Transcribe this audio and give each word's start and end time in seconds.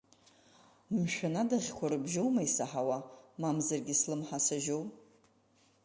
Мшәан, 0.99 1.35
адаӷьқәа 1.41 1.91
рыбжьоума 1.91 2.41
исаҳауа, 2.47 2.97
мамзаргьы 3.41 3.95
слымҳа 4.01 4.39
сажьоу? 4.45 4.83